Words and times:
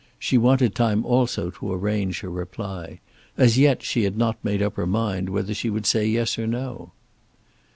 She 0.17 0.35
wanted 0.35 0.73
time 0.73 1.05
also 1.05 1.51
to 1.51 1.71
arrange 1.73 2.21
her 2.21 2.29
reply. 2.31 3.01
As 3.37 3.59
yet 3.59 3.83
she 3.83 4.01
had 4.03 4.17
not 4.17 4.43
made 4.43 4.63
up 4.63 4.73
her 4.75 4.87
mind 4.87 5.29
whether 5.29 5.53
she 5.53 5.69
would 5.69 5.85
say 5.85 6.07
yes 6.07 6.39
or 6.39 6.47
no. 6.47 6.93